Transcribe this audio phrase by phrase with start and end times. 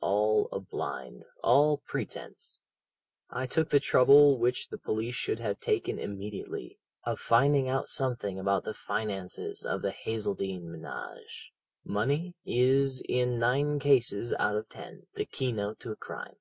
[0.00, 2.58] all a blind, all pretence.
[3.28, 8.38] I took the trouble which the police should have taken immediately, of finding out something
[8.38, 11.50] about the finances of the Hazeldene ménage.
[11.84, 16.36] Money is in nine cases out of ten the keynote to a crime.